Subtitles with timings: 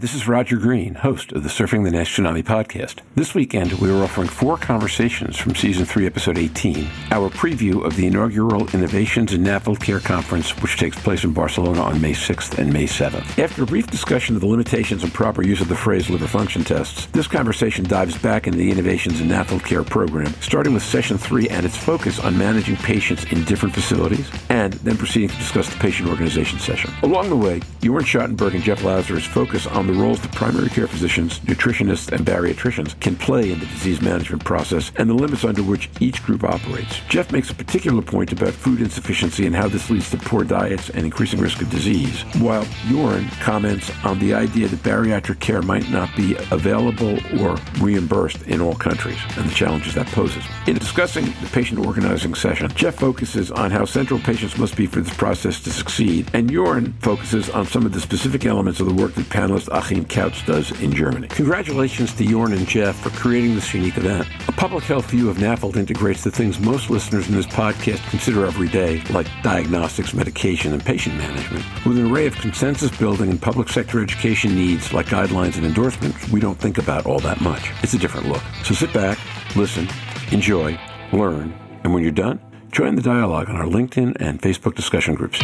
[0.00, 3.00] this is Roger Green, host of the Surfing the NASH Tsunami podcast.
[3.16, 7.96] This weekend, we are offering four conversations from Season 3, Episode 18, our preview of
[7.96, 12.56] the inaugural Innovations in NAFLD Care Conference, which takes place in Barcelona on May 6th
[12.56, 13.38] and May 7th.
[13.38, 16.64] After a brief discussion of the limitations and proper use of the phrase liver function
[16.64, 21.18] tests, this conversation dives back into the Innovations in NAFLD Care program, starting with Session
[21.18, 25.68] 3 and its focus on managing patients in different facilities, and then proceeding to discuss
[25.68, 26.90] the patient organization session.
[27.02, 30.86] Along the way, Jorn Schattenberg and Jeff Lazarus focus on the roles that primary care
[30.86, 35.62] physicians, nutritionists, and bariatricians can play in the disease management process and the limits under
[35.62, 37.00] which each group operates.
[37.08, 40.90] Jeff makes a particular point about food insufficiency and how this leads to poor diets
[40.90, 45.90] and increasing risk of disease, while Jorn comments on the idea that bariatric care might
[45.90, 50.44] not be available or reimbursed in all countries and the challenges that poses.
[50.66, 55.00] In discussing the patient organizing session, Jeff focuses on how central patients must be for
[55.00, 58.94] this process to succeed, and Jorn focuses on some of the specific elements of the
[58.94, 61.28] work that panelist Achim Kautz does in Germany.
[61.28, 64.28] Congratulations to Jorn and Jeff for creating this unique event.
[64.46, 68.44] A public health view of NAFLD integrates the things most listeners in this podcast consider
[68.44, 73.40] every day, like diagnostics, medication, and patient management, with an array of consensus building and
[73.40, 77.70] public sector education needs like guidelines and endorsements we don't think about all that much.
[77.82, 78.42] It's a different look.
[78.64, 79.18] So sit back,
[79.56, 79.88] listen,
[80.30, 80.78] enjoy,
[81.10, 82.38] learn, and when you're done,
[82.70, 85.40] join the dialogue on our LinkedIn and Facebook discussion groups.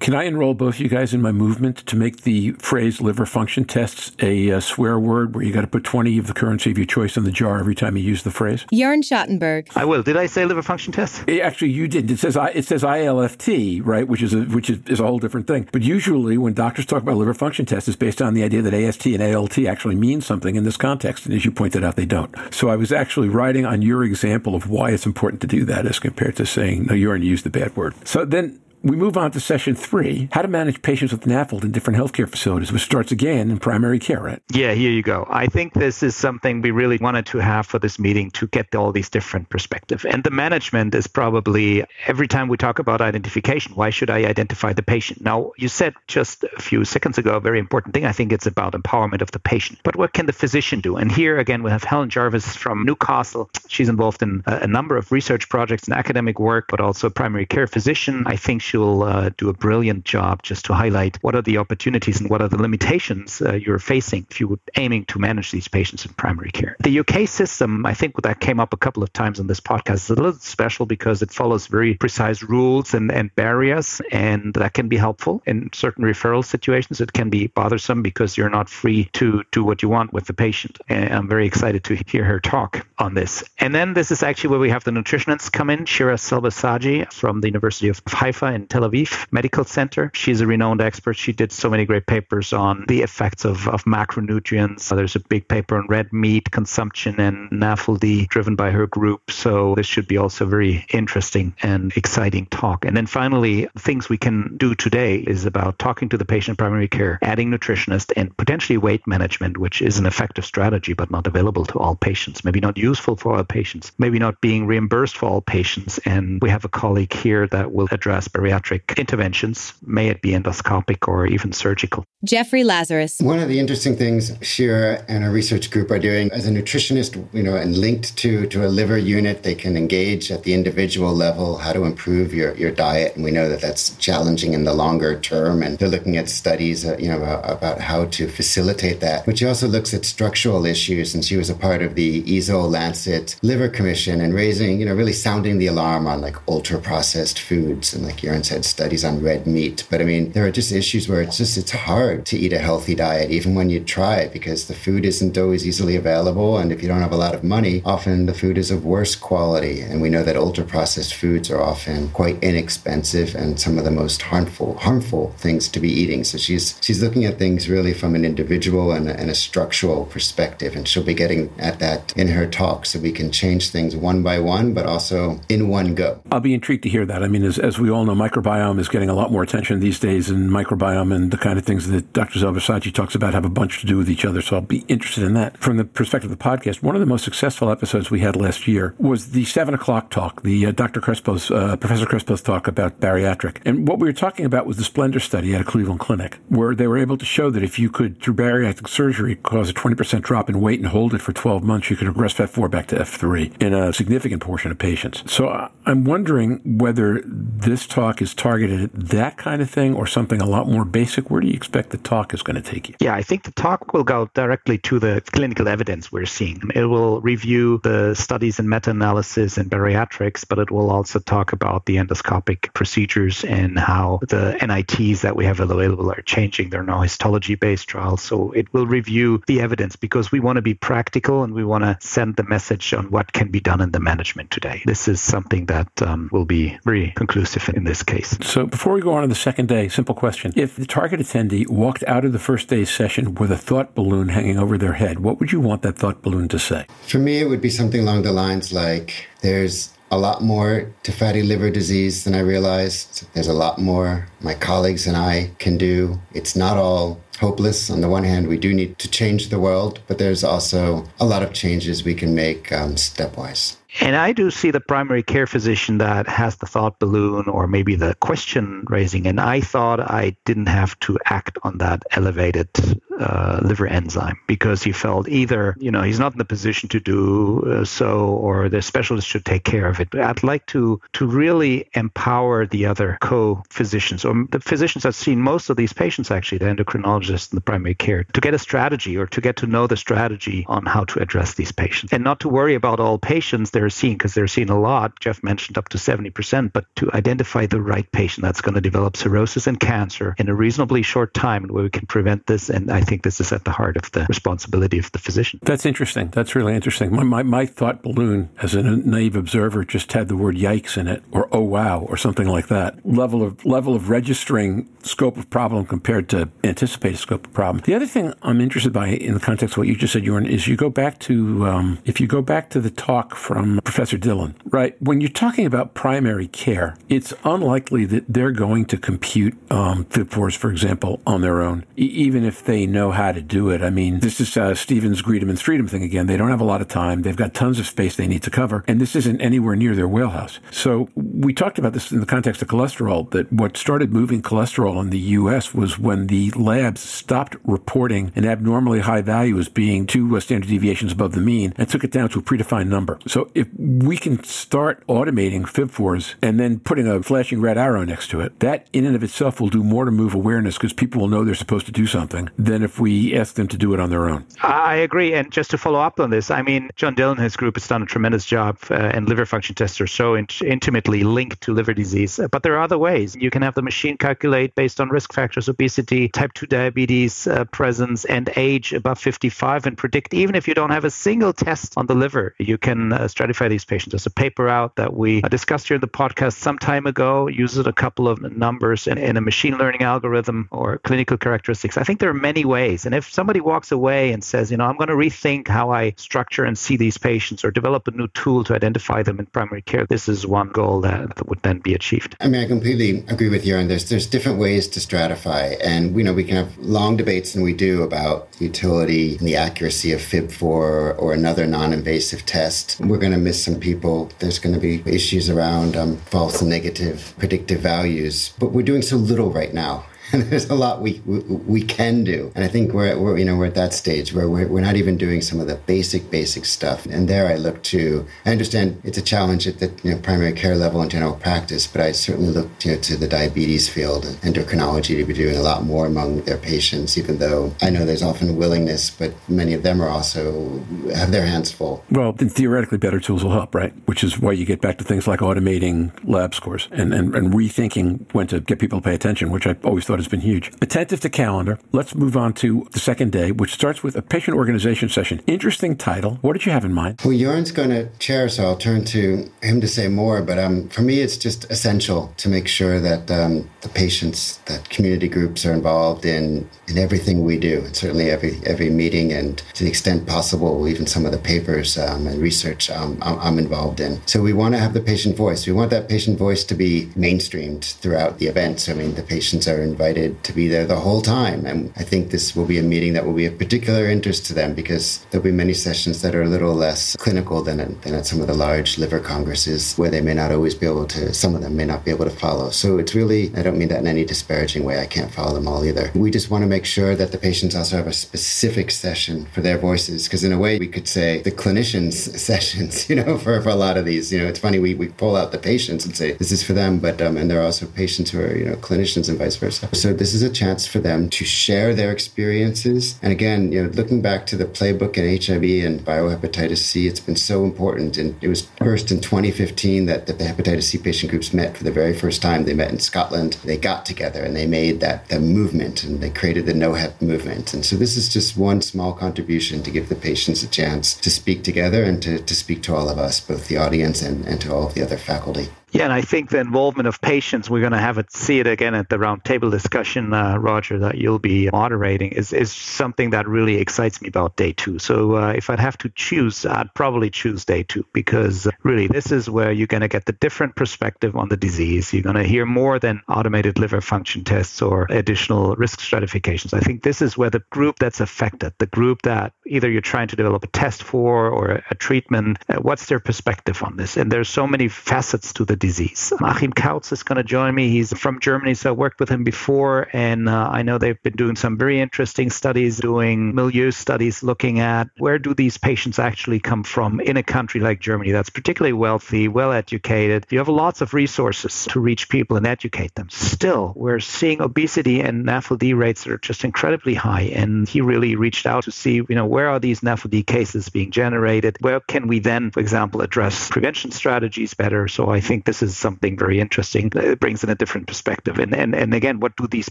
[0.00, 3.26] Can I enroll both of you guys in my movement to make the phrase liver
[3.26, 6.70] function tests a uh, swear word where you got to put 20 of the currency
[6.70, 8.64] of your choice in the jar every time you use the phrase?
[8.72, 9.68] Jorn Schattenberg.
[9.76, 10.02] I will.
[10.02, 11.22] Did I say liver function test?
[11.28, 12.10] Eh, actually, you did.
[12.10, 15.46] It says it says ILFT, right, which is a, which is, is a whole different
[15.46, 15.68] thing.
[15.70, 18.72] But usually, when doctors talk about liver function tests, it's based on the idea that
[18.72, 22.06] AST and ALT actually mean something in this context, and as you pointed out, they
[22.06, 22.34] don't.
[22.54, 25.86] So I was actually writing on your example of why it's important to do that
[25.86, 27.94] as compared to saying no, you're going to use the bad word.
[28.08, 31.72] So then we move on to session three how to manage patients with NAFLD in
[31.72, 34.42] different healthcare facilities, which starts again in primary care, right?
[34.52, 35.26] Yeah, here you go.
[35.28, 38.74] I think this is something we really wanted to have for this meeting to get
[38.74, 40.04] all these different perspectives.
[40.04, 44.72] And the management is probably every time we talk about identification, why should I identify
[44.72, 45.22] the patient?
[45.22, 48.06] Now, you said just a few seconds ago a very important thing.
[48.06, 49.80] I think it's about empowerment of the patient.
[49.82, 50.96] But what can the physician do?
[50.96, 53.50] And here again, we have Helen Jarvis from Newcastle.
[53.68, 57.46] She's involved in a number of research projects and academic work, but also a primary
[57.46, 58.24] care physician.
[58.26, 62.20] I think she'll uh, do a brilliant job just to highlight what are the opportunities
[62.20, 66.06] and what are the limitations uh, you're facing if you're aiming to manage these patients
[66.06, 66.76] in primary care.
[66.80, 69.94] The UK system, I think that came up a couple of times on this podcast,
[69.94, 74.74] is a little special because it follows very precise rules and, and barriers, and that
[74.74, 77.00] can be helpful in certain referral situations.
[77.00, 80.34] It can be bothersome because you're not free to do what you want with the
[80.34, 80.78] patient.
[80.88, 83.42] And I'm very excited to hear her talk on this.
[83.58, 87.40] And then this is actually where we have the nutritionists come in, Shira Zelber-Sagi from
[87.40, 90.10] the University of Haifa in Tel Aviv Medical Center.
[90.14, 91.14] She's a renowned expert.
[91.14, 94.92] She did so many great papers on the effects of, of macronutrients.
[94.92, 99.30] Uh, there's a big paper on red meat consumption and NAFLD driven by her group.
[99.30, 102.84] So this should be also very interesting and exciting talk.
[102.84, 106.88] And then finally, things we can do today is about talking to the patient primary
[106.88, 111.64] care, adding nutritionist and potentially weight management, which is an effective strategy, but not available
[111.64, 115.40] to all patients, maybe not useful for all patients, maybe not being reimbursed for all
[115.40, 115.98] patients.
[116.04, 118.49] And we have a colleague here that will address bariatric
[118.96, 122.04] interventions, may it be endoscopic or even surgical.
[122.22, 123.18] Jeffrey Lazarus.
[123.20, 127.16] One of the interesting things Shira and her research group are doing as a nutritionist,
[127.32, 131.14] you know, and linked to, to a liver unit, they can engage at the individual
[131.14, 133.16] level how to improve your, your diet.
[133.16, 135.62] And we know that that's challenging in the longer term.
[135.62, 139.24] And they're looking at studies, uh, you know, about, about how to facilitate that.
[139.24, 141.14] But she also looks at structural issues.
[141.14, 144.94] And she was a part of the EASL Lancet Liver Commission and raising, you know,
[144.94, 147.94] really sounding the alarm on like ultra processed foods.
[147.94, 149.86] And like Jorn said, studies on red meat.
[149.90, 152.58] But I mean, there are just issues where it's just, it's hard to eat a
[152.58, 156.58] healthy diet, even when you try because the food isn't always easily available.
[156.58, 159.14] And if you don't have a lot of money, often the food is of worse
[159.14, 159.80] quality.
[159.82, 163.90] And we know that ultra processed foods are often quite inexpensive and some of the
[163.90, 166.24] most harmful, harmful things to be eating.
[166.24, 170.06] So she's, she's looking at things really from an individual and a, and a structural
[170.06, 170.76] perspective.
[170.76, 174.22] And she'll be getting at that in her talk so we can change things one
[174.22, 176.22] by one, but also in one go.
[176.32, 177.22] I'll be intrigued to hear that.
[177.22, 179.80] I mean, as, as we all know, my microbiome is getting a lot more attention
[179.80, 182.38] these days, and microbiome and the kind of things that Dr.
[182.38, 184.40] Zelber-Sagi talks about have a bunch to do with each other.
[184.40, 185.56] So I'll be interested in that.
[185.58, 188.68] From the perspective of the podcast, one of the most successful episodes we had last
[188.68, 191.00] year was the seven o'clock talk, the uh, Dr.
[191.00, 193.58] Crespo's, uh, Professor Crespo's talk about bariatric.
[193.64, 196.74] And what we were talking about was the Splendor study at a Cleveland clinic, where
[196.74, 200.22] they were able to show that if you could, through bariatric surgery, cause a 20%
[200.22, 202.96] drop in weight and hold it for 12 months, you could regress F4 back to
[202.96, 205.22] F3 in a significant portion of patients.
[205.30, 210.06] So uh, I'm wondering whether this talk is targeted at that kind of thing or
[210.06, 211.30] something a lot more basic.
[211.30, 212.94] Where do you expect the talk is going to take you?
[213.00, 216.60] Yeah, I think the talk will go directly to the clinical evidence we're seeing.
[216.74, 221.52] It will review the studies and meta analysis in bariatrics, but it will also talk
[221.52, 226.70] about the endoscopic procedures and how the NITs that we have available are changing.
[226.70, 228.22] They're now histology based trials.
[228.22, 231.84] So it will review the evidence because we want to be practical and we want
[231.84, 234.82] to send the message on what can be done in the management today.
[234.84, 238.38] This is something that um, will be very conclusive in this case.
[238.46, 240.52] So before we go on to the second day, simple question.
[240.56, 244.28] If the target attendee walked out of the first day's session with a thought balloon
[244.28, 246.86] hanging over their head, what would you want that thought balloon to say?
[247.06, 251.12] For me, it would be something along the lines like there's a lot more to
[251.12, 253.32] fatty liver disease than I realized.
[253.34, 256.18] There's a lot more my colleagues and I can do.
[256.32, 257.90] It's not all hopeless.
[257.90, 261.24] On the one hand, we do need to change the world, but there's also a
[261.24, 263.76] lot of changes we can make um, stepwise.
[264.00, 267.96] And I do see the primary care physician that has the thought balloon or maybe
[267.96, 269.26] the question raising.
[269.26, 272.68] And I thought I didn't have to act on that elevated
[273.18, 277.00] uh, liver enzyme because he felt either, you know, he's not in the position to
[277.00, 280.10] do uh, so or the specialist should take care of it.
[280.10, 285.14] But I'd like to, to really empower the other co physicians or the physicians that
[285.14, 288.58] seen most of these patients, actually, the endocrinologists and the primary care, to get a
[288.58, 292.24] strategy or to get to know the strategy on how to address these patients and
[292.24, 295.18] not to worry about all patients they're seeing because they're seeing a lot.
[295.20, 299.16] Jeff mentioned up to 70%, but to identify the right patient that's going to develop
[299.16, 302.70] cirrhosis and cancer in a reasonably short time where we can prevent this.
[302.70, 305.58] And I think this is at the heart of the responsibility of the physician.
[305.64, 306.28] That's interesting.
[306.28, 307.12] That's really interesting.
[307.12, 311.08] My, my, my thought balloon as a naive observer just had the word yikes in
[311.08, 313.04] it or oh wow or something like that.
[313.04, 317.82] Level of level of registering scope of problem compared to anticipated scope of problem.
[317.84, 320.48] The other thing I'm interested by in the context of what you just said, Jorn,
[320.48, 324.18] is you go back to um, if you go back to the talk from Professor
[324.18, 324.94] Dillon, right?
[325.02, 330.56] When you're talking about primary care, it's unlikely that they're going to compute um, FIB4s,
[330.56, 333.82] for example, on their own, e- even if they know how to do it.
[333.82, 336.26] I mean, this is uh, Stevens, Greedemann's freedom thing again.
[336.26, 337.22] They don't have a lot of time.
[337.22, 340.08] They've got tons of space they need to cover, and this isn't anywhere near their
[340.08, 340.58] wheelhouse.
[340.70, 343.30] So we talked about this in the context of cholesterol.
[343.30, 345.74] That what started moving cholesterol in the U.S.
[345.74, 350.68] was when the labs stopped reporting an abnormally high value as being two uh, standard
[350.68, 353.18] deviations above the mean and took it down to a predefined number.
[353.26, 358.28] So if we can start automating FIB4s and then putting a flashing red arrow next
[358.30, 361.20] to it, that in and of itself will do more to move awareness because people
[361.20, 364.00] will know they're supposed to do something than if we ask them to do it
[364.00, 364.44] on their own.
[364.62, 365.34] I agree.
[365.34, 367.86] And just to follow up on this, I mean, John Dillon and his group has
[367.86, 371.74] done a tremendous job, uh, and liver function tests are so in- intimately linked to
[371.74, 372.40] liver disease.
[372.50, 373.36] But there are other ways.
[373.36, 377.64] You can have the machine calculate based on risk factors, obesity, type 2 diabetes uh,
[377.66, 381.94] presence, and age above 55 and predict, even if you don't have a single test
[381.96, 384.12] on the liver, you can uh, stratify these patients.
[384.12, 387.86] There's a paper out that we discussed here in the podcast some time ago, uses
[387.86, 391.96] a couple of numbers in, in a machine learning algorithm or clinical characteristics.
[391.96, 393.04] I think there are many ways.
[393.04, 396.14] And if somebody walks away and says, you know, I'm going to rethink how I
[396.16, 399.82] structure and see these patients or develop a new tool to identify them in primary
[399.82, 402.36] care, this is one goal that, would then be achieved.
[402.40, 404.04] I mean, I completely agree with you on this.
[404.04, 405.76] There's different ways to stratify.
[405.82, 409.48] And, you know, we can have long debates, and we do, about the utility and
[409.48, 413.00] the accuracy of FIB4 or another non invasive test.
[413.00, 414.30] We're going to miss some people.
[414.38, 418.52] There's going to be issues around um, false and negative predictive values.
[418.60, 422.24] But we're doing so little right now and there's a lot we, we, we can
[422.24, 422.52] do.
[422.54, 424.96] And I think we're, we're you know we're at that stage where we're, we're not
[424.96, 427.06] even doing some of the basic basic stuff.
[427.06, 428.26] And there I look to.
[428.44, 431.86] I understand it's a challenge at the you know, primary care level and general practice,
[431.86, 435.84] but I certainly look to the diabetes field and endocrinology to be doing a lot
[435.84, 437.18] more among their patients.
[437.18, 440.80] Even though I know there's often willingness, but many of them are also
[441.14, 442.04] have their hands full.
[442.10, 443.92] Well, theoretically, better tools will help, right?
[444.06, 447.52] Which is why you get back to things like automating lab scores and, and, and
[447.52, 450.72] rethinking when to get people to pay attention, which I always thought has been huge.
[450.80, 454.56] Attentive to calendar, let's move on to the second day, which starts with a patient
[454.56, 455.40] organization session.
[455.46, 456.38] Interesting title.
[456.42, 457.20] What did you have in mind?
[457.24, 460.42] Well, Jorn's going to chair, so I'll turn to him to say more.
[460.42, 464.88] But um, for me, it's just essential to make sure that um, the patients, that
[464.90, 469.58] community groups are involved in in everything we do, and certainly every every meeting, and
[469.74, 473.58] to the extent possible, even some of the papers um, and research um, I'm, I'm
[473.58, 474.20] involved in.
[474.26, 475.66] So we want to have the patient voice.
[475.66, 478.88] We want that patient voice to be mainstreamed throughout the events.
[478.88, 482.30] I mean, the patients are invited to be there the whole time, and I think
[482.30, 485.44] this will be a meeting that will be of particular interest to them because there'll
[485.44, 488.46] be many sessions that are a little less clinical than at, than at some of
[488.46, 491.32] the large liver congresses where they may not always be able to.
[491.34, 492.70] Some of them may not be able to follow.
[492.70, 495.00] So it's really I don't mean that in any disparaging way.
[495.00, 496.10] I can't follow them all either.
[496.14, 499.60] We just want to make sure that the patients also have a specific session for
[499.60, 502.12] their voices because in a way we could say the clinicians
[502.50, 505.08] sessions you know for, for a lot of these you know it's funny we, we
[505.08, 507.64] pull out the patients and say this is for them but um, and there are
[507.64, 510.86] also patients who are you know clinicians and vice versa so this is a chance
[510.86, 513.18] for them to share their experiences.
[513.22, 517.20] And again you know looking back to the playbook in hiv and biohepatitis c it's
[517.20, 518.16] been so important.
[518.16, 521.84] And it was first in 2015 that, that the hepatitis c patient groups met for
[521.84, 522.64] the very first time.
[522.64, 523.54] They met in scotland.
[523.64, 527.74] They got together and they made that, that movement and they created the NOhep movement.
[527.74, 531.30] And so this is just one small contribution to give the patients a chance to
[531.30, 534.60] speak together and to, to speak to all of us both the audience and, and
[534.60, 537.80] to all of the other faculty yeah, and I think the involvement of patients, we're
[537.80, 541.38] going to have it see it again at the roundtable discussion, uh, Roger, that you'll
[541.38, 544.98] be moderating, is, is something that really excites me about day two.
[544.98, 549.08] So uh, if I'd have to choose, I'd probably choose day two because uh, really
[549.08, 552.12] this is where you're going to get the different perspective on the disease.
[552.12, 556.72] You're going to hear more than automated liver function tests or additional risk stratifications.
[556.72, 560.28] I think this is where the group that's affected, the group that either you're trying
[560.28, 564.16] to develop a test for or a, treatment, uh, what's their perspective on this?
[564.16, 566.32] And there's so many facets to the disease.
[566.40, 567.90] Achim Kautz is going to join me.
[567.90, 571.34] He's from Germany, so I worked with him before, and uh, I know they've been
[571.34, 576.58] doing some very interesting studies, doing milieu studies, looking at where do these patients actually
[576.58, 580.46] come from in a country like Germany that's particularly wealthy, well educated.
[580.50, 583.28] You have lots of resources to reach people and educate them.
[583.28, 588.36] Still, we're seeing obesity and NAFLD rates that are just incredibly high, and he really
[588.36, 591.76] reached out to see, you know, where are these NAFLD cases being generated?
[591.80, 595.06] Where can we then, for example, address prevention strategies better?
[595.06, 597.12] So I think this is something very interesting.
[597.14, 598.58] It brings in a different perspective.
[598.58, 599.90] And, and, and again, what do these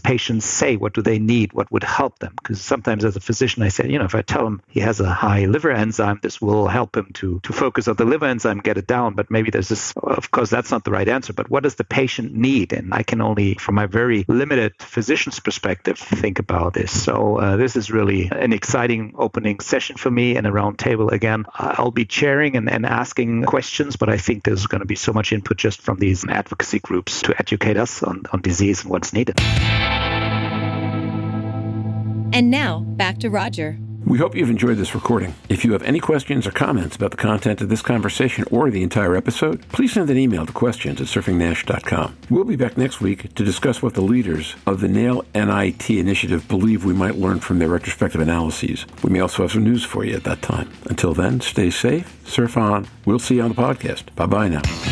[0.00, 0.74] patients say?
[0.74, 1.52] What do they need?
[1.52, 2.34] What would help them?
[2.34, 4.98] Because sometimes as a physician, I say, you know, if I tell him he has
[4.98, 8.58] a high liver enzyme, this will help him to, to focus on the liver enzyme,
[8.58, 9.14] get it down.
[9.14, 11.32] But maybe there's this, of course, that's not the right answer.
[11.32, 12.72] But what does the patient need?
[12.72, 16.90] And I can only, from my very limited physician's perspective, think about this.
[16.90, 21.10] So uh, this is really an exciting opening session for me and a roundtable.
[21.10, 24.96] Again, I'll be chairing and, and asking questions, but I think there's going to be
[24.96, 28.90] so much input just from these advocacy groups to educate us on, on disease and
[28.90, 29.40] what's needed.
[32.32, 33.78] And now, back to Roger.
[34.06, 35.34] We hope you've enjoyed this recording.
[35.48, 38.82] If you have any questions or comments about the content of this conversation or the
[38.82, 42.16] entire episode, please send an email to questions at surfingnash.com.
[42.30, 46.48] We'll be back next week to discuss what the leaders of the NAIL NIT initiative
[46.48, 48.86] believe we might learn from their retrospective analyses.
[49.04, 50.70] We may also have some news for you at that time.
[50.86, 52.88] Until then, stay safe, surf on.
[53.04, 54.14] We'll see you on the podcast.
[54.16, 54.89] Bye bye now.